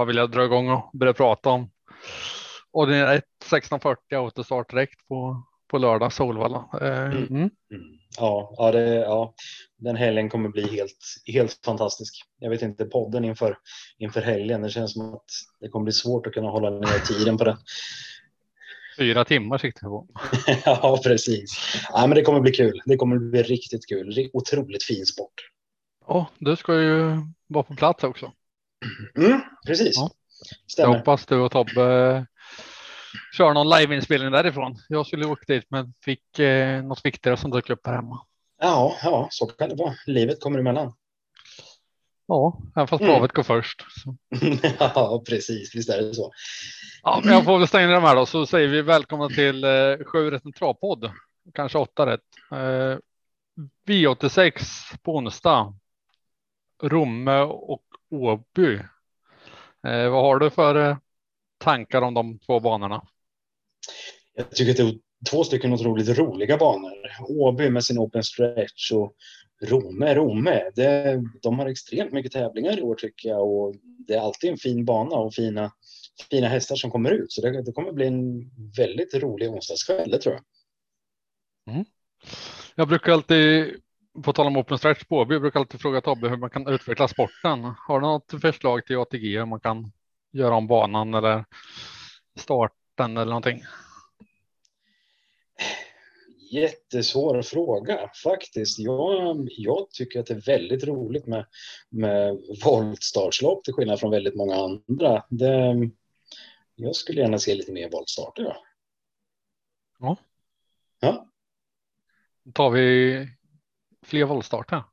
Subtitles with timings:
[0.00, 1.70] bara vilja dra igång och börja prata om.
[2.72, 6.64] Och det är ett 1640 autostart direkt på, på lördag Solvalla.
[6.80, 7.26] Eh, Mm.
[7.26, 7.40] mm.
[7.40, 7.50] Mm.
[8.18, 9.34] Ja, ja, det, ja,
[9.78, 12.24] den helgen kommer bli helt, helt fantastisk.
[12.38, 13.56] Jag vet inte, podden inför,
[13.98, 15.24] inför helgen, det känns som att
[15.60, 17.56] det kommer bli svårt att kunna hålla ner tiden på den.
[18.98, 20.06] Fyra timmar siktar jag på.
[20.64, 21.74] ja, precis.
[21.92, 22.82] Ja, men det kommer bli kul.
[22.84, 24.30] Det kommer bli riktigt kul.
[24.32, 25.34] Otroligt fin sport.
[26.06, 28.32] Ja, du ska ju vara på plats också.
[29.16, 29.96] Mm, precis.
[29.96, 30.10] Ja.
[30.76, 32.26] Jag hoppas du och Tobbe
[33.36, 34.76] kör någon liveinspelning därifrån.
[34.88, 38.20] Jag skulle åka dit men fick eh, något viktigare som dök upp här hemma.
[38.60, 39.94] Ja, ja, så kan det vara.
[40.06, 40.92] Livet kommer emellan.
[42.26, 43.28] Ja, även fast Mm.
[43.32, 43.84] går först.
[44.78, 45.74] Ja, precis.
[45.74, 46.32] Visst är det så.
[47.02, 49.96] Ja, men jag får väl stänga de här då så säger vi välkomna till eh,
[50.06, 51.10] Sju rätt en travpodd.
[51.54, 52.20] Kanske åtta rätt.
[52.52, 52.98] Eh,
[53.86, 54.52] V86
[55.02, 55.74] på onsdag.
[56.82, 58.74] Romme och Åby.
[59.86, 60.96] Eh, vad har du för eh,
[61.58, 63.06] tankar om de två banorna?
[64.34, 64.98] Jag tycker att det är
[65.30, 66.96] två stycken otroligt roliga banor.
[67.28, 69.14] Åby med sin open stretch och
[69.62, 70.70] Romme, Romme.
[70.74, 73.74] Det, de har extremt mycket tävlingar i år tycker jag och
[74.06, 75.72] det är alltid en fin bana och fina,
[76.30, 77.32] fina hästar som kommer ut.
[77.32, 80.44] Så det, det kommer bli en väldigt rolig onsdagskväll, det tror jag.
[82.74, 83.80] Jag brukar alltid,
[84.24, 87.08] på tal om open stretch på jag brukar alltid fråga Tobbe hur man kan utveckla
[87.08, 87.64] sporten.
[87.64, 89.92] Har du något förslag till ATG hur man kan
[90.32, 91.44] göra om banan eller
[92.38, 93.62] starten eller någonting?
[96.52, 98.78] Jättesvår fråga faktiskt.
[98.78, 101.46] Jag, jag tycker att det är väldigt roligt med,
[101.88, 105.24] med voltstartslopp till skillnad från väldigt många andra.
[105.28, 105.90] Det,
[106.74, 108.42] jag skulle gärna se lite mer voltstarter.
[108.42, 108.56] Ja.
[109.98, 110.16] Ja.
[111.00, 111.26] Ja,
[112.44, 113.28] Då tar vi
[114.10, 114.84] fler voltstarter.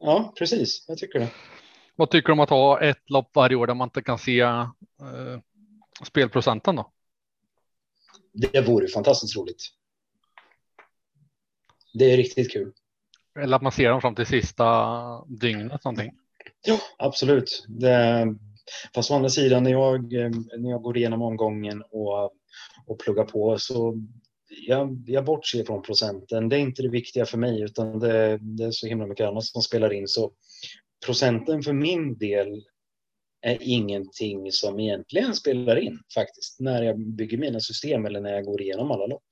[0.00, 0.84] ja, precis.
[0.88, 1.28] Jag tycker det.
[1.96, 4.40] Vad tycker du om att ha ett lopp varje år där man inte kan se
[4.40, 4.66] eh,
[6.06, 6.92] spelprocenten då?
[8.32, 9.62] Det vore fantastiskt roligt.
[11.94, 12.72] Det är riktigt kul.
[13.38, 16.12] Eller att man ser dem fram till sista dygnet någonting.
[16.66, 17.64] Ja, absolut.
[17.68, 18.26] Det,
[18.94, 22.24] fast å andra sidan när jag, eh, när jag går igenom omgången och,
[22.86, 24.02] och pluggar på så
[24.48, 26.48] jag, jag bortser från procenten.
[26.48, 29.44] Det är inte det viktiga för mig utan det, det är så himla mycket annat
[29.44, 30.08] som spelar in.
[30.08, 30.32] Så
[31.06, 32.64] procenten för min del
[33.40, 38.44] är ingenting som egentligen spelar in faktiskt när jag bygger mina system eller när jag
[38.44, 39.24] går igenom alla lopp.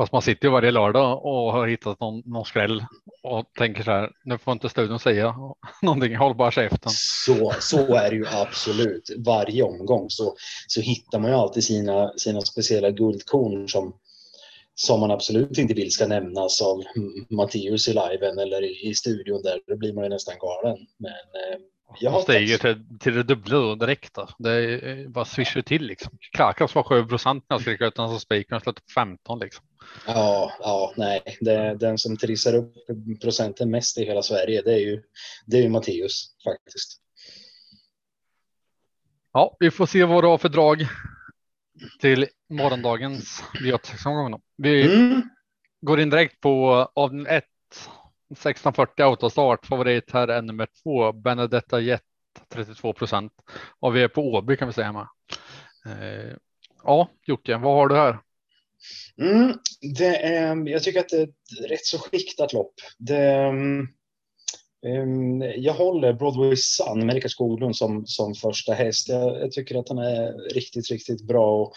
[0.00, 2.84] Fast man sitter ju varje lördag och har hittat någon, någon skräll
[3.22, 4.10] och tänker så här.
[4.24, 5.34] Nu får inte studion säga
[5.82, 6.16] någonting.
[6.16, 6.92] Håll bara käften.
[6.94, 9.10] Så, så är det ju absolut.
[9.18, 10.34] Varje omgång så,
[10.66, 13.94] så hittar man ju alltid sina, sina speciella guldkorn som,
[14.74, 16.82] som man absolut inte vill ska nämnas av
[17.30, 19.60] Matteus i liven eller i, i studion där.
[19.66, 20.78] Då blir man ju nästan galen.
[20.98, 21.60] Men eh,
[22.00, 24.14] jag Man stiger till, till det dubbla då direkt.
[24.14, 24.28] Då.
[24.38, 26.18] Det är bara swishar till liksom.
[26.36, 29.64] Krakas var 7 procent när jag skrek ut den så spiken slutade på 15 liksom.
[30.06, 31.22] Ja, ja, nej.
[31.40, 32.74] Det, den som trissar upp
[33.22, 35.02] procenten mest i hela Sverige det är ju,
[35.46, 37.00] det är ju Matteus faktiskt.
[39.32, 40.86] Ja, vi får se vad du har för drag
[42.00, 44.30] till morgondagens V86-omgång.
[44.30, 44.40] då.
[44.56, 45.22] Vi Mm.
[45.80, 47.44] går in direkt på avdelning 1.
[48.30, 49.66] 1640 autostart.
[49.66, 51.12] Favorit här är nummer två.
[51.12, 52.02] Benedetta Jet
[52.54, 53.32] 32 procent.
[53.80, 55.06] Och vi är på Åby kan vi säga med.
[55.86, 56.36] Eh,
[56.84, 58.18] ja, Jocke, vad har du här?
[59.20, 59.54] Mm,
[59.96, 62.74] det är, jag tycker att det är ett rätt så skiktat lopp.
[62.98, 63.48] Det,
[64.86, 69.08] um, jag håller Broadway Sun med Skoglund som, som första häst.
[69.08, 71.72] Jag, jag tycker att han är riktigt, riktigt bra och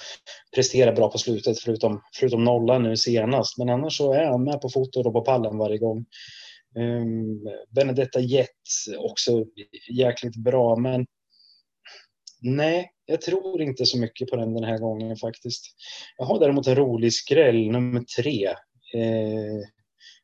[0.56, 3.58] presterar bra på slutet förutom, förutom nollan nu senast.
[3.58, 6.06] Men annars så är han med på fotot och på pallen varje gång.
[6.80, 7.40] Ehm,
[7.70, 8.50] Benedetta Jet
[8.98, 9.46] också
[9.92, 11.06] jäkligt bra, men
[12.42, 15.66] nej, jag tror inte så mycket på den den här gången faktiskt.
[16.18, 18.46] Jag har däremot en rolig skräll, nummer tre.
[18.94, 19.68] Eh,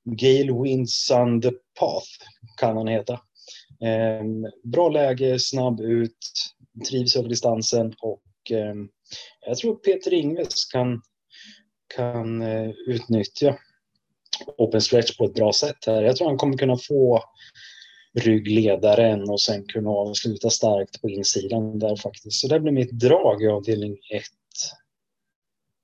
[0.03, 2.09] Gale Winds on the Path
[2.57, 3.13] kan han heta.
[3.81, 4.23] Eh,
[4.63, 6.17] bra läge, snabb ut,
[6.89, 8.75] trivs över distansen och eh,
[9.45, 11.01] jag tror Peter Ingves kan,
[11.95, 13.57] kan eh, utnyttja
[14.57, 16.01] open stretch på ett bra sätt här.
[16.01, 17.23] Jag tror han kommer kunna få
[18.13, 22.41] ryggledaren och sen kunna avsluta starkt på insidan där faktiskt.
[22.41, 24.23] Så det blir mitt drag i avdelning 1.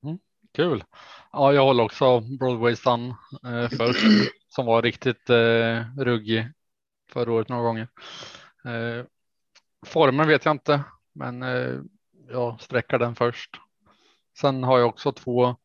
[0.03, 0.19] Mm,
[0.53, 0.83] kul.
[1.31, 3.09] Ja, jag håller också Broadway Sun
[3.45, 6.47] eh, först som var riktigt eh, ruggig
[7.11, 7.87] förra året några gånger.
[8.65, 9.05] Eh,
[9.85, 11.79] formen vet jag inte, men eh,
[12.29, 13.49] jag sträcker den först.
[14.37, 15.55] Sen har jag också två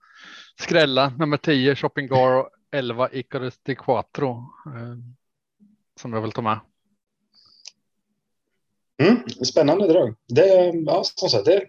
[0.60, 4.30] skrälla nummer 10 Shopping Gar 11 Icarus Di Quattro
[4.66, 4.96] eh,
[6.00, 6.60] som jag vill ta med.
[9.02, 10.14] Mm, spännande drag.
[10.28, 11.66] Det, ja, som sagt, det,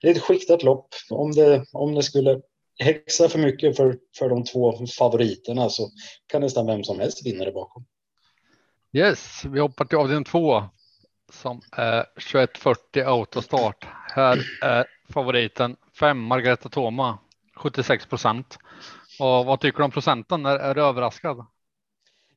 [0.00, 0.88] det är ett skiktat lopp.
[1.10, 2.40] Om det, om det skulle
[2.78, 5.90] häxa för mycket för, för de två favoriterna så
[6.26, 7.84] kan nästan vem som helst vinna det bakom.
[8.92, 10.64] Yes, vi hoppar till avdelning två
[11.32, 13.86] som är 2140 autostart.
[14.14, 17.18] Här är favoriten 5 Margareta Toma
[17.56, 18.58] 76 procent.
[19.20, 20.46] Och vad tycker du om procenten?
[20.46, 21.46] Är, är du överraskad?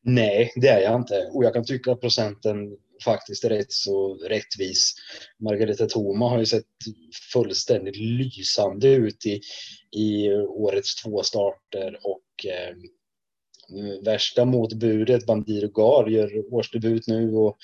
[0.01, 1.29] Nej, det är jag inte.
[1.33, 4.93] Och jag kan tycka att procenten faktiskt är rätt så rättvis.
[5.39, 6.65] Margareta Thoma har ju sett
[7.33, 9.41] fullständigt lysande ut i,
[9.91, 12.75] i årets två starter och eh,
[14.05, 17.57] värsta motbudet Bandir Gar gör årsdebut nu och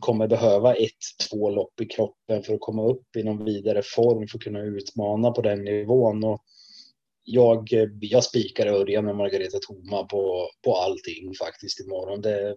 [0.00, 4.28] kommer behöva ett, två lopp i kroppen för att komma upp i någon vidare form
[4.28, 6.24] för att kunna utmana på den nivån.
[6.24, 6.42] Och
[7.30, 7.68] jag,
[8.00, 12.20] jag spikar Örjan med Margareta Thoma på, på allting faktiskt imorgon.
[12.20, 12.56] Det,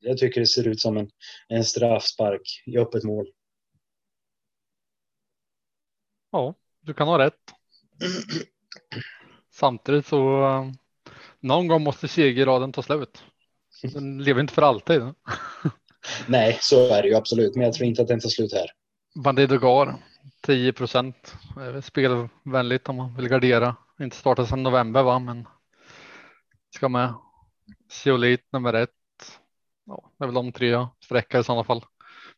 [0.00, 1.10] jag tycker det ser ut som en,
[1.48, 3.26] en straffspark i öppet mål.
[6.32, 7.34] Ja, du kan ha rätt.
[9.50, 10.72] Samtidigt så
[11.40, 13.22] någon gång måste segerraden ta slut.
[13.82, 15.02] Den lever inte för alltid.
[16.26, 18.70] Nej, så är det ju absolut, men jag tror inte att den tar slut här.
[19.14, 19.94] Bandido Gar
[20.42, 21.34] 10 procent
[21.82, 23.76] spelvänligt om man vill gardera.
[24.00, 25.48] Inte startat sedan november va, men
[26.74, 27.14] ska med.
[27.90, 28.90] Zeolit nummer ett
[29.88, 31.84] ja, det är väl de tre jag sträcker i sådana fall.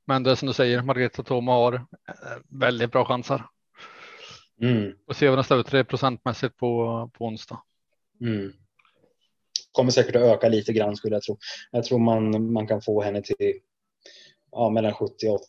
[0.04, 3.42] Men det är som du säger, Margareta Toma har eh, väldigt bra chanser.
[4.62, 4.92] Mm.
[5.06, 7.62] Och se vad den står ut procentmässigt på, på onsdag.
[8.20, 8.52] Mm.
[9.72, 11.38] Kommer säkert att öka lite grann skulle jag tro.
[11.70, 13.60] Jag tror man, man kan få henne till
[14.50, 15.44] ja, mellan 78,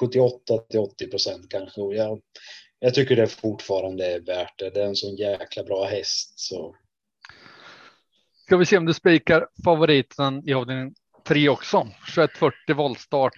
[0.00, 1.80] 78 till 80 procent kanske.
[1.80, 2.20] Och jag,
[2.84, 4.70] jag tycker det fortfarande är värt det.
[4.70, 6.32] Det är en sån jäkla bra häst.
[6.38, 6.76] Så.
[8.46, 10.94] Ska vi se om du spikar favoriten i avdelning
[11.24, 11.88] tre också.
[12.14, 13.32] 2140 voltstart.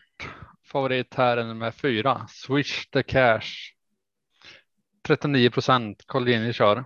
[0.72, 2.26] Favorit här är nummer fyra.
[2.30, 3.72] Swish the cash.
[5.06, 6.02] 39 procent.
[6.06, 6.84] Collini kör.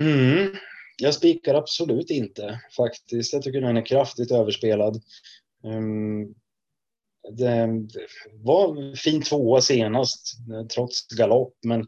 [0.00, 0.54] Mm.
[0.96, 3.32] Jag spikar absolut inte faktiskt.
[3.32, 5.02] Jag tycker den är kraftigt överspelad.
[5.62, 6.34] Um,
[7.30, 7.68] det
[8.44, 10.36] var fin tvåa senast
[10.74, 11.86] trots galopp, men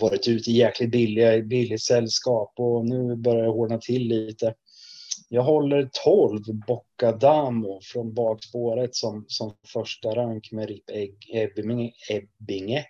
[0.00, 4.54] varit ute i jäkligt billiga, billigt sällskap och nu börjar det hårdna till lite.
[5.28, 10.84] Jag håller 12 Boccadamo från bakspåret som, som första rank med Rip
[11.32, 12.84] Ebbinge, Ebbinge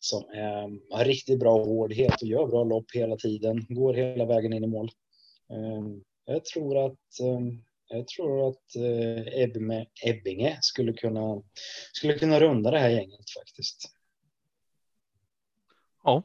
[0.00, 3.66] som är, har riktigt bra hårdhet och gör bra lopp hela tiden.
[3.68, 4.90] Går hela vägen in i mål.
[5.52, 7.62] Ehm, jag tror att ehm,
[7.96, 11.42] jag tror att eh, Ebbinge skulle kunna,
[11.92, 13.94] skulle kunna runda det här gänget faktiskt.
[16.04, 16.22] Ja,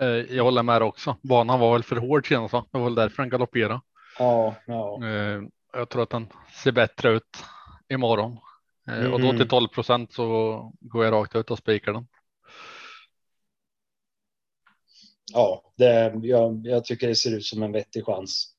[0.00, 1.16] eh, jag håller med också.
[1.22, 3.80] Banan var väl för hård senast, det var väl därför den galopperade.
[4.18, 5.06] Ja, ja.
[5.06, 5.42] Eh,
[5.72, 6.28] jag tror att den
[6.62, 7.36] ser bättre ut
[7.88, 8.38] imorgon.
[8.86, 9.12] Mm.
[9.12, 9.68] Och då till 12 mm.
[9.68, 12.06] procent så går jag rakt ut och spikar den.
[15.32, 18.54] Ja, det, jag, jag tycker det ser ut som en vettig chans.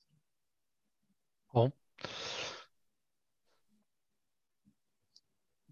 [1.54, 1.72] Ja.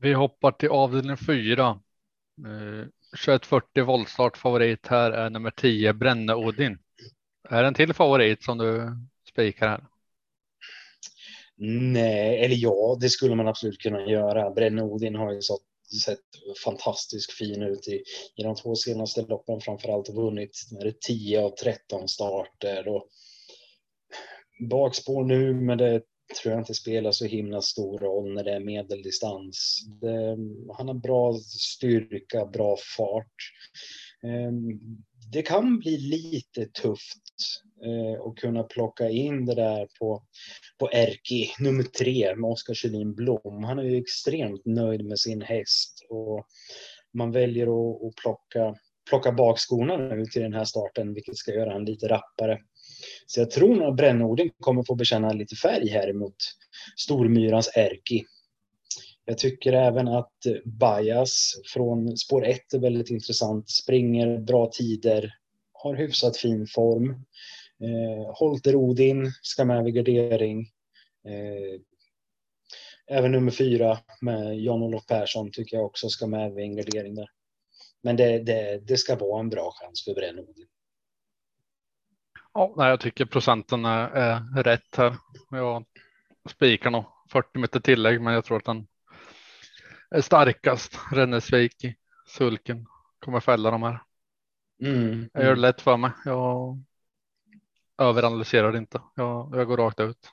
[0.01, 1.79] Vi hoppar till avdelning 4.
[3.11, 6.77] 2140 eh, voltstart favorit här är nummer 10 Bränne Odin.
[7.49, 8.97] Är det en till favorit som du
[9.29, 9.85] spikar här?
[11.63, 14.51] Nej, eller ja, det skulle man absolut kunna göra.
[14.51, 15.59] Brenne Odin har ju så,
[16.05, 16.19] sett
[16.63, 18.03] fantastiskt fin ut i,
[18.35, 22.87] i de två senaste loppen, framförallt vunnit när det 10 av 13 starter.
[22.87, 23.07] Och
[24.69, 26.01] bakspår nu, men det
[26.35, 29.81] tror jag inte spelar så himla stor roll när det är medeldistans.
[30.01, 30.37] Det,
[30.77, 33.35] han har bra styrka, bra fart.
[34.23, 34.79] Ehm,
[35.31, 37.23] det kan bli lite tufft
[37.85, 40.23] eh, att kunna plocka in det där på,
[40.79, 43.63] på Erki, nummer tre med Oskar Kjellin Blom.
[43.63, 46.45] Han är ju extremt nöjd med sin häst och
[47.13, 48.75] man väljer att, att plocka,
[49.09, 52.59] plocka bakskorna nu till den här starten, vilket ska göra han lite rappare.
[53.25, 56.35] Så jag tror nog att Brännorden kommer få bekänna lite färg här emot
[56.97, 58.25] Stormyrans Erki.
[59.25, 60.33] Jag tycker även att
[60.65, 63.69] Bajas från spår 1 är väldigt intressant.
[63.69, 65.33] Springer bra tider,
[65.73, 67.09] har hyfsat fin form.
[67.81, 70.59] Eh, Holter Odin ska med vid gardering.
[71.27, 71.81] Eh,
[73.17, 77.29] även nummer fyra med Jan-Olof Persson tycker jag också ska med vid en gardering där.
[78.03, 80.67] Men det, det, det ska vara en bra chans för Bränn Odin.
[82.53, 85.15] Ja, jag tycker procenten är, är rätt här.
[85.51, 85.85] Jag
[86.49, 88.87] spikar nog 40 meter tillägg, men jag tror att den
[90.09, 90.99] är starkast.
[91.11, 91.95] Rennesvik i
[92.27, 92.85] sulken
[93.19, 93.99] kommer fälla de här.
[94.83, 95.61] Mm, jag gör det mm.
[95.61, 96.11] lätt för mig.
[96.25, 96.83] Jag
[97.97, 99.01] överanalyserar inte.
[99.15, 100.31] Jag, jag går rakt ut.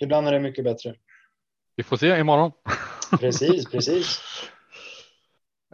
[0.00, 0.94] Ibland är det mycket bättre.
[1.76, 2.52] Vi får se imorgon.
[3.20, 4.20] Precis, precis.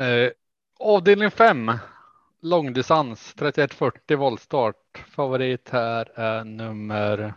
[0.01, 0.31] Eh,
[0.79, 1.73] avdelning 5.
[2.41, 5.05] Långdistans 3140 voltstart.
[5.11, 7.35] Favorit här är nummer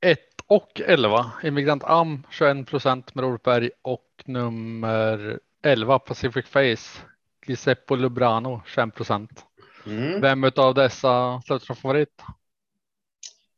[0.00, 1.32] 1 och 11.
[1.42, 7.00] Immigrant Am 21 procent med Robert Berg och nummer 11 Pacific Face.
[7.46, 9.44] Giuseppe Lubrano 21 procent.
[9.86, 10.20] Mm.
[10.20, 12.22] Vem av dessa slutar som favorit?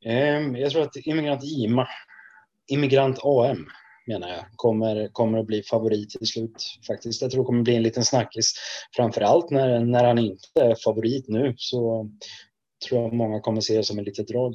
[0.04, 1.88] Ehm, jag tror att Immigrant IMA,
[2.66, 3.70] Immigrant AM
[4.06, 7.22] menar jag, kommer, kommer att bli favorit till slut faktiskt.
[7.22, 8.54] Jag tror det kommer bli en liten snackis.
[8.96, 12.10] Framför allt när, när han inte är favorit nu så
[12.88, 14.54] tror jag många kommer se det som ett litet drag.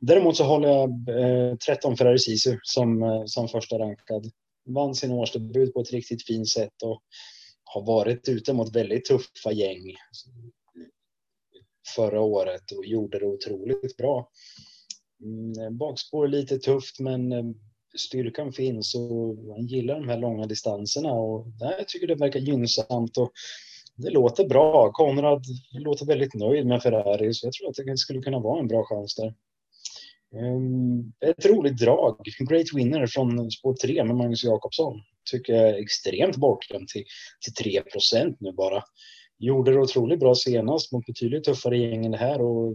[0.00, 4.30] Däremot så håller jag eh, 13 Ferrari Sisu som, eh, som första rankad.
[4.68, 7.02] Vann sin årsdebut på ett riktigt fint sätt och
[7.64, 9.94] har varit ute mot väldigt tuffa gäng
[11.96, 14.30] förra året och gjorde det otroligt bra.
[15.22, 17.44] Mm, bakspår lite tufft men eh,
[17.96, 23.16] styrkan finns och han gillar de här långa distanserna och jag tycker det verkar gynnsamt
[23.16, 23.32] och
[23.96, 24.92] det låter bra.
[24.92, 28.68] Konrad låter väldigt nöjd med Ferrari så jag tror att det skulle kunna vara en
[28.68, 29.34] bra chans där.
[30.34, 32.16] Ehm, ett roligt drag,
[32.48, 35.00] Great Winner från spår 3 med Magnus Jakobsson.
[35.30, 37.04] Tycker jag är extremt bortglömd till,
[37.40, 38.82] till 3% nu bara.
[39.38, 42.74] Gjorde det otroligt bra senast mot betydligt tuffare gäng än det här och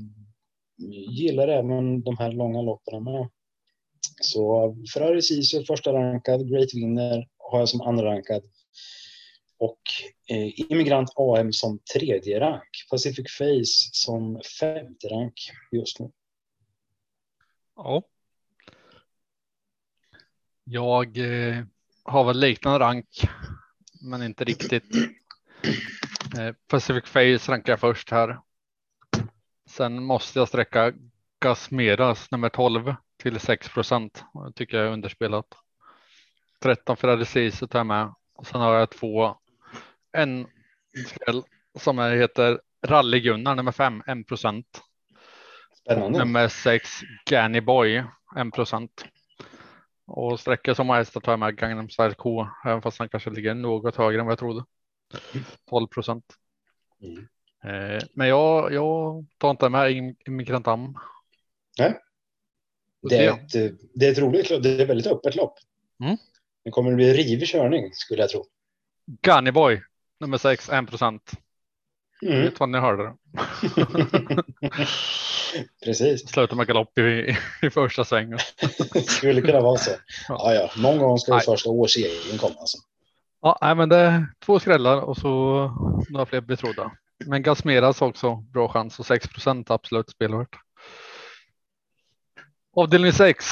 [1.09, 3.27] gillar även de här långa loppen med.
[4.21, 8.43] Så Ferrari Sisu första rankad, Great Winner har jag som andra rankad.
[9.57, 9.81] Och
[10.29, 12.69] eh, Immigrant AM som tredje rank.
[12.89, 15.33] Pacific Face som femte rank
[15.71, 16.11] just nu.
[17.75, 18.03] Ja.
[20.63, 21.63] Jag eh,
[22.03, 23.07] har väl liknande rank,
[24.01, 24.83] men inte riktigt.
[26.39, 28.39] Eh, Pacific Face rankar jag först här.
[29.69, 30.93] Sen måste jag sträcka
[31.39, 34.23] Gasmeras nummer 12 till 6 procent.
[34.55, 35.45] tycker jag är underspelat.
[36.61, 39.35] 13 Ferrari Ciso tar jag med och sen har jag två.
[40.11, 40.47] En
[41.07, 41.43] skräll
[41.79, 44.81] som heter Rally Gunnar nummer 5, 1 procent.
[46.09, 46.89] Nummer 6
[47.29, 48.03] Ganny Boy
[48.37, 49.05] 1 procent.
[50.07, 53.53] Och sträckor som hästar tar jag med Gangnam Style K, även fast han kanske ligger
[53.53, 54.65] något högre än vad jag trodde.
[55.69, 56.25] 12 procent.
[57.01, 57.27] Mm.
[57.63, 60.97] Eh, men jag, jag tar inte med Immigrantam.
[61.79, 61.99] Nej.
[63.09, 64.63] Det är, ett, det är ett roligt lopp.
[64.63, 65.53] Det är ett väldigt öppet lopp.
[66.03, 66.17] Mm.
[66.63, 68.45] Det kommer att bli rivig körning skulle jag tro.
[69.21, 69.81] Gunnyboy
[70.19, 71.31] nummer 6, 1 procent.
[72.25, 72.41] Mm.
[72.41, 73.15] Vet vad ni hörde det.
[75.83, 76.29] Precis.
[76.29, 78.39] Slutar med galopp i, i första svängen.
[79.07, 79.91] skulle kunna vara så.
[80.27, 80.71] Ja, ja.
[80.77, 82.55] Någon gång ska det första årsserien komma.
[82.59, 82.77] Alltså.
[83.41, 85.29] Ja, nej, men det är två skrällar och så
[86.09, 86.91] några fler betrodda.
[87.25, 90.55] Men Gasmeras också bra chans och 6 procent absolut spelvärt.
[92.73, 93.45] Avdelning 6,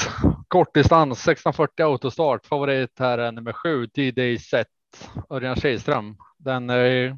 [0.48, 2.46] kortdistans 1640 autostart.
[2.46, 4.66] Favorit här är nummer 7, D-Day Set,
[5.30, 6.16] Örjan Kihlström.
[6.38, 7.16] Den eh,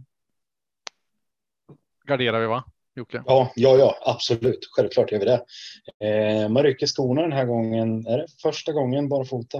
[2.05, 2.65] garderar vi va?
[2.97, 3.23] Jocke?
[3.27, 4.59] Ja, ja, ja, absolut.
[4.77, 5.45] Självklart gör vi det.
[6.09, 8.07] Eh, man rycker skorna den här gången.
[8.07, 9.59] Är det första gången barfota?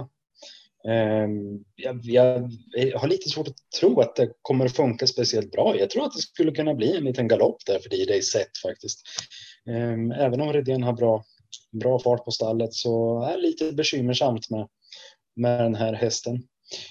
[0.87, 1.27] Eh,
[1.75, 5.75] jag, jag, jag har lite svårt att tro att det kommer att funka speciellt bra.
[5.77, 9.01] Jag tror att det skulle kunna bli en liten galopp där för D-Day Set faktiskt.
[9.69, 11.23] Eh, även om Redén har bra
[11.71, 14.67] bra fart på stallet så är det lite bekymmersamt med,
[15.35, 16.43] med den här hästen.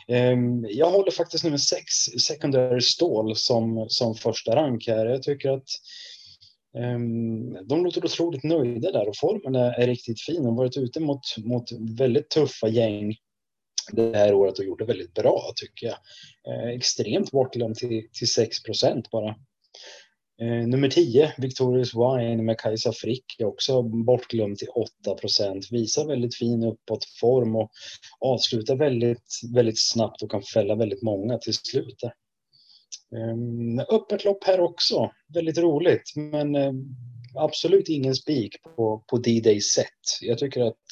[0.09, 1.95] Ehm, jag håller faktiskt nummer sex
[2.27, 5.07] secondary stål som, som första rank här.
[5.07, 5.69] Jag tycker att
[6.95, 10.43] um, de låter otroligt nöjda där och formen är, är riktigt fin.
[10.43, 11.65] De har varit ute mot, mot
[11.99, 13.17] väldigt tuffa gäng
[13.93, 15.97] det här året och gjort det väldigt bra tycker jag.
[16.55, 19.37] Ehm, extremt bortglömd till, till 6 procent bara.
[20.43, 25.73] Eh, nummer 10, Victorious Wine med Kajsa Frick, är också bortglömd till 8 procent.
[25.73, 27.71] Visar väldigt fin uppåtform och
[28.21, 32.01] avslutar väldigt, väldigt snabbt och kan fälla väldigt många till slut.
[32.01, 32.15] Där.
[33.17, 36.73] Eh, öppet lopp här också, väldigt roligt, men eh,
[37.35, 39.87] absolut ingen spik på, på D-Day set.
[40.21, 40.85] Jag tycker, att,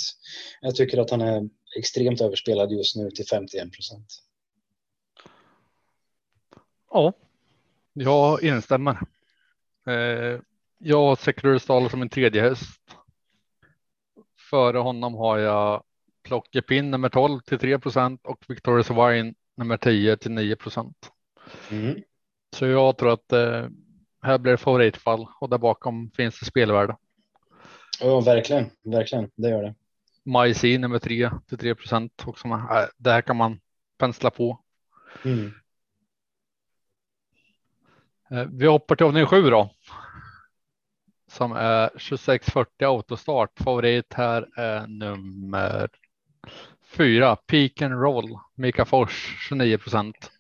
[0.61, 4.07] jag tycker att han är extremt överspelad just nu till 51 procent.
[6.91, 7.13] Ja,
[7.93, 8.99] jag instämmer.
[9.91, 10.41] Eh,
[10.79, 12.81] jag har Secretary som en tredje häst.
[14.51, 15.83] Före honom har jag
[16.23, 20.97] Plockepinn nummer 12 till 3 procent och Victoria's Wine nummer 10 till 9 procent.
[21.71, 22.03] Mm.
[22.57, 23.67] Så jag tror att eh,
[24.23, 26.97] här blir det favoritfall och där bakom finns det spelvärde.
[28.01, 29.75] Ja, verkligen, verkligen, det gör det.
[30.25, 32.49] Majsi nummer 3 till 3 procent också.
[32.49, 33.61] Äh, det här kan man
[33.99, 34.61] pensla på.
[35.25, 35.53] Mm.
[38.33, 39.71] Eh, vi hoppar till avdelning 7 då.
[41.31, 43.51] Som är 2640 autostart.
[43.61, 45.89] Favorit här är nummer
[46.97, 50.31] Fyra, Peak and Roll, Mika Fors 29 procent.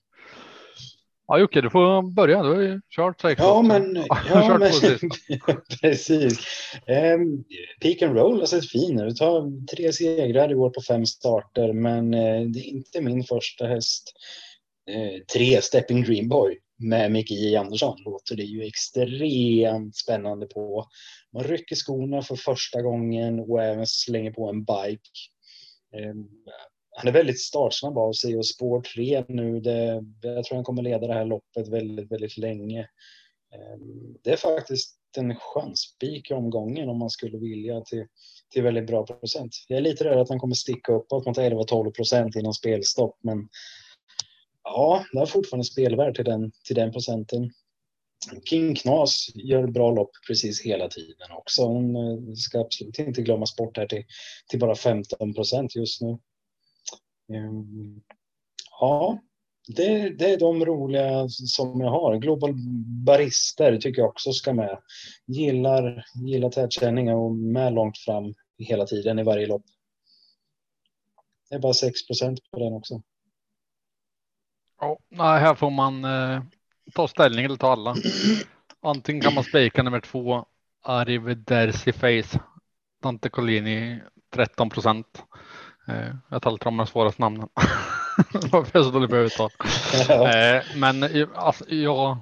[1.26, 2.42] Ja Jocke, du får börja.
[2.42, 3.38] Du har ju kört sex.
[3.42, 3.96] Ja, men,
[4.28, 4.70] ja, men
[5.80, 6.46] precis.
[6.86, 7.44] Um,
[7.80, 9.20] peak and roll har sett fin ut.
[9.20, 13.66] Har tre segrar i år på fem starter, men uh, det är inte min första
[13.66, 14.12] häst.
[14.90, 20.86] Uh, tre Stepping Dreamboy med Micke J Andersson låter det ju extremt spännande på.
[21.32, 25.10] Man rycker skorna för första gången och även slänger på en bike.
[25.96, 26.28] Ehm,
[26.96, 29.60] han är väldigt startsnabb av sig och spår 3 nu.
[29.60, 32.80] Det, jag tror han kommer leda det här loppet väldigt, väldigt länge.
[33.54, 38.06] Ehm, det är faktiskt en chanspik i omgången om man skulle vilja till,
[38.52, 39.50] till väldigt bra procent.
[39.68, 43.48] Jag är lite rädd att han kommer sticka uppåt mot 11-12 procent innan spelstopp, men
[44.74, 47.50] ja, det är fortfarande spelvärd till den, till den procenten.
[48.44, 51.62] King Knas gör bra lopp precis hela tiden också.
[51.62, 54.04] Hon eh, ska absolut inte glömmas bort här till,
[54.48, 56.18] till bara 15 procent just nu.
[57.32, 58.00] Ehm,
[58.80, 59.18] ja,
[59.68, 62.16] det, det, är de roliga som jag har.
[62.16, 62.54] Global
[63.06, 64.78] Barister tycker jag också ska med.
[65.26, 69.64] Gillar, gillar tätkänningar och med långt fram hela tiden i varje lopp.
[71.48, 73.02] Det är bara 6% på den också.
[74.80, 76.42] Ja, nej, här får man eh,
[76.94, 77.94] ta ställning eller ta alla.
[78.82, 80.44] Antingen kan man spika nummer två,
[80.84, 82.40] Arrivederci Face,
[83.02, 84.00] Dante Collini
[84.34, 85.24] 13 procent.
[85.88, 87.48] Eh, jag talar om de svåraste namnen.
[88.52, 89.50] Varför jag så dålig på uttal?
[90.10, 92.18] Eh, men alltså, jag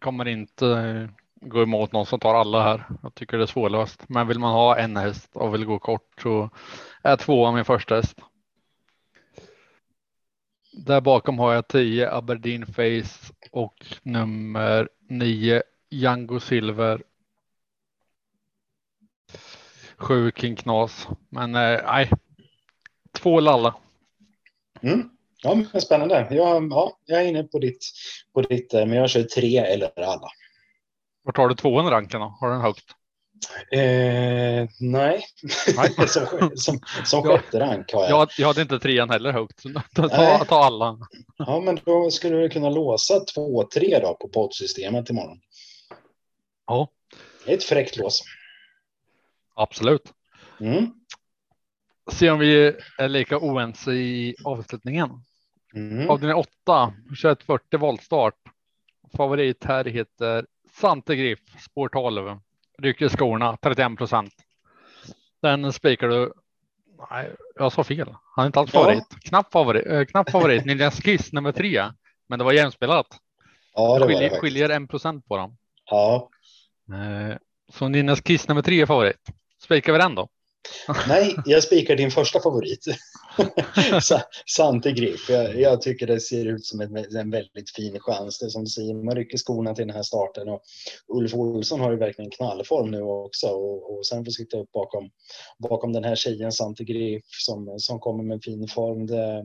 [0.00, 1.08] kommer inte eh,
[1.48, 2.84] gå emot någon som tar alla här.
[3.02, 4.04] Jag tycker det är svårlöst.
[4.08, 6.50] Men vill man ha en häst och vill gå kort så
[7.02, 8.20] är tvåa min första häst.
[10.72, 17.02] Där bakom har jag 10 Aberdeen Face och nummer 9 Django Silver.
[19.96, 21.08] Sju King Knas.
[21.28, 22.10] Men nej,
[23.12, 23.74] Två lalla.
[24.82, 25.10] Mm.
[25.42, 26.26] Ja, men spännande.
[26.30, 27.84] Jag, ja, jag är inne på ditt,
[28.32, 30.28] på ditt, eh, men jag kör tre eller alla.
[31.22, 32.36] Vart har du tvåan i ranken då?
[32.40, 32.84] Har du den högt?
[33.70, 35.24] Eh, nej,
[35.76, 35.94] nej.
[36.08, 38.10] som, som, som sjätte rank har jag.
[38.10, 38.28] jag.
[38.38, 39.62] Jag hade inte trean heller högt.
[39.94, 40.98] Ta, ta, ta alla.
[41.36, 45.40] Ja, men då skulle du kunna låsa två, tre då på poddsystemet imorgon.
[46.66, 46.88] Ja.
[47.46, 48.22] Ett fräckt lås.
[49.54, 50.12] Absolut.
[50.60, 50.92] Mm
[52.12, 55.10] se om vi är lika oense i avslutningen.
[55.74, 56.10] Mm.
[56.10, 58.34] Avdelning 8, 2140 voltstart.
[59.16, 62.38] Favorit här heter Sante Griff, spår 12.
[62.82, 64.32] Rycker skorna 31 procent.
[65.42, 66.32] Den spikar du.
[67.10, 68.14] Nej, jag sa fel.
[68.36, 69.06] Han är inte alls favorit.
[69.10, 69.16] Ja.
[69.22, 69.86] Knapp favorit.
[69.86, 70.64] Äh, knapp favorit.
[70.64, 71.84] Niljan Skiss nummer tre.
[72.28, 73.06] Men det var jämspelat.
[73.74, 75.56] Ja, det skiljer, var det skiljer en procent på dem.
[75.90, 76.30] Ja.
[76.92, 77.36] Eh,
[77.72, 79.30] så Niljan Skiss nummer tre är favorit.
[79.62, 80.28] Spikar vi den då?
[81.08, 82.84] Nej, jag spikar din första favorit.
[84.56, 85.30] Sante Griff.
[85.30, 88.38] Jag, jag, tycker det ser ut som en, en väldigt fin chans.
[88.38, 90.62] Det som du säger, man rycker skorna till den här starten och
[91.08, 95.10] Ulf Olsson har ju verkligen knallform nu också och, och sen får sitta upp bakom,
[95.58, 99.06] bakom den här tjejen Sante Griff som, som kommer med fin form.
[99.06, 99.44] Det,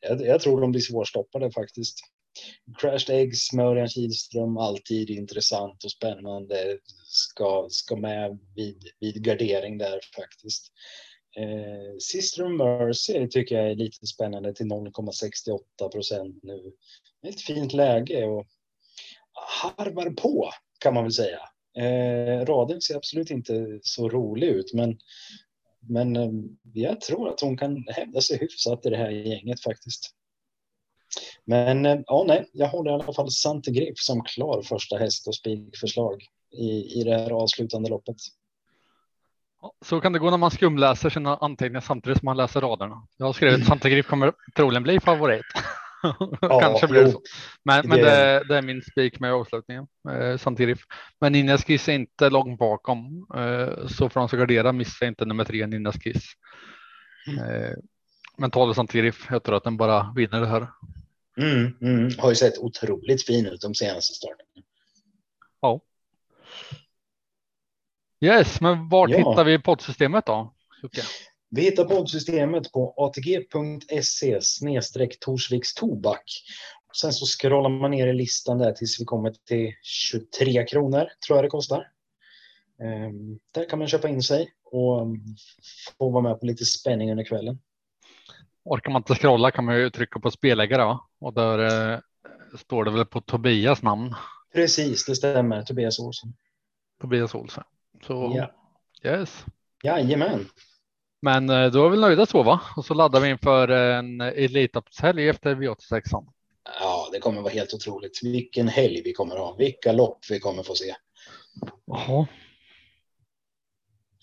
[0.00, 1.98] jag, jag tror de blir svårstoppade faktiskt.
[2.78, 6.78] Crashed Eggs med Örjan Kihlström, alltid intressant och spännande.
[7.06, 10.72] Ska, ska med vid, vid gardering där faktiskt.
[11.36, 16.72] Eh, Sister Mercy tycker jag är lite spännande till 0,68 procent nu.
[17.26, 18.46] Ett fint läge och
[19.62, 21.40] harvar på kan man väl säga.
[21.78, 24.98] Eh, raden ser absolut inte så rolig ut, men,
[25.80, 26.30] men eh,
[26.72, 30.15] jag tror att hon kan hävda sig hyfsat i det här gänget faktiskt.
[31.44, 35.28] Men eh, ja, nej, jag håller i alla fall Sante Grip som klar första häst
[35.28, 36.24] och spikförslag
[36.58, 38.16] i, i det här avslutande loppet.
[39.84, 43.06] Så kan det gå när man skumläser sina anteckningar samtidigt som man läser raderna.
[43.16, 45.44] Jag har skrivit att Sante Grip kommer troligen bli favorit.
[46.40, 47.20] Ja, Kanske blir det så.
[47.64, 49.86] Men, men det, det, är min spik med avslutningen.
[50.10, 50.78] Eh, Santirif.
[51.20, 53.26] Men Ninjas Skiss är inte långt bakom.
[53.34, 56.24] Eh, så för de ska gardera missa inte nummer tre Ninjas Skiss.
[57.28, 57.44] Mm.
[57.44, 57.72] Eh,
[58.36, 59.26] men 12 Santirif.
[59.30, 60.66] Jag tror att den bara vinner det här.
[61.40, 62.10] Mm, mm.
[62.18, 64.62] Har ju sett otroligt fin ut de senaste starterna.
[65.60, 65.80] Ja.
[68.20, 69.16] Yes, men vart ja.
[69.16, 70.54] hittar vi poddsystemet då?
[70.82, 71.04] Okay.
[71.50, 76.22] Vi hittar poddsystemet på atg.se snedstreck Torsviks tobak.
[77.00, 81.38] Sen så scrollar man ner i listan där tills vi kommer till 23 kronor tror
[81.38, 81.88] jag det kostar.
[82.80, 85.06] Um, där kan man köpa in sig och
[85.98, 87.58] få vara med på lite spänning under kvällen.
[88.66, 91.00] Orkar man inte scrolla kan man ju trycka på spelägare va?
[91.20, 91.58] och där
[91.94, 92.00] eh,
[92.58, 94.14] står det väl på Tobias namn.
[94.54, 95.62] Precis, det stämmer.
[95.62, 96.34] Tobias Olsson.
[97.00, 97.64] Tobias Olsson.
[98.06, 99.10] Så ja.
[99.10, 99.44] yes.
[99.84, 100.46] Jajamän.
[101.22, 102.60] Men eh, då är vi nöjda så va?
[102.76, 106.02] Och så laddar vi inför en Elitloppshelg efter V86.
[106.80, 108.20] Ja, det kommer vara helt otroligt.
[108.22, 109.56] Vilken helg vi kommer ha.
[109.58, 110.94] Vilka lopp vi kommer få se.
[111.86, 112.26] Jaha.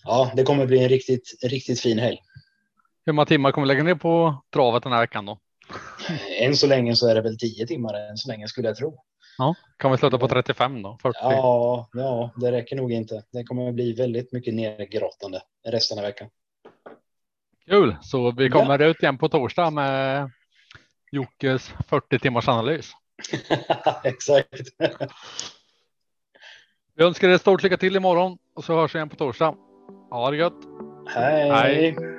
[0.04, 2.18] Ja, det kommer bli en riktigt, riktigt fin helg.
[3.06, 5.38] Hur många timmar kommer lägga ner på travet den här veckan då?
[6.40, 8.98] Än så länge så är det väl tio timmar än så länge skulle jag tro.
[9.38, 10.98] Ja, kan vi sluta på 35 då?
[11.02, 11.18] 40?
[11.22, 13.22] Ja, ja, det räcker nog inte.
[13.32, 16.28] Det kommer att bli väldigt mycket nedgrottande resten av veckan.
[17.66, 18.86] Kul, så vi kommer ja.
[18.86, 20.30] ut igen på torsdag med
[21.12, 22.92] Jockes 40 timmars analys.
[24.04, 24.48] Exakt.
[26.96, 29.54] Vi önskar er stort lycka till imorgon och så hörs vi igen på torsdag.
[30.10, 30.58] Ha det gött.
[31.14, 31.50] Hej.
[31.50, 32.13] Hej.